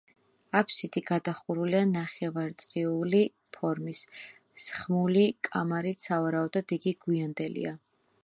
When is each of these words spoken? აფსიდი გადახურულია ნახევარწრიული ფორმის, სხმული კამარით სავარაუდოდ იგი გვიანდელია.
აფსიდი 0.59 1.01
გადახურულია 1.09 1.81
ნახევარწრიული 1.89 3.19
ფორმის, 3.57 4.01
სხმული 4.63 5.25
კამარით 5.49 6.07
სავარაუდოდ 6.09 6.77
იგი 6.79 6.95
გვიანდელია. 7.05 7.77